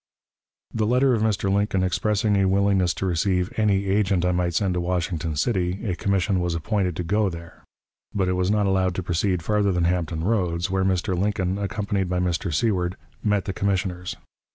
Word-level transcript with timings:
The 0.73 0.87
letter 0.87 1.13
of 1.13 1.21
Mr. 1.21 1.53
Lincoln 1.53 1.83
expressing 1.83 2.35
a 2.37 2.47
willingness 2.47 2.91
to 2.95 3.05
receive 3.05 3.53
any 3.55 3.85
agent 3.85 4.25
I 4.25 4.31
might 4.31 4.55
send 4.55 4.73
to 4.73 4.79
Washington 4.81 5.35
City, 5.35 5.85
a 5.85 5.95
commission 5.95 6.39
was 6.39 6.55
appointed 6.55 6.95
to 6.95 7.03
go 7.03 7.29
there; 7.29 7.63
but 8.11 8.27
it 8.27 8.33
was 8.33 8.49
not 8.49 8.65
allowed 8.65 8.95
to 8.95 9.03
proceed 9.03 9.43
farther 9.43 9.71
than 9.71 9.83
Hampton 9.83 10.23
Roads, 10.23 10.71
where 10.71 10.83
Mr. 10.83 11.15
Lincoln, 11.15 11.59
accompanied 11.59 12.09
by 12.09 12.17
Mr. 12.17 12.51
Seward, 12.51 12.97
met 13.23 13.45
the 13.45 13.53
commissioners. 13.53 14.15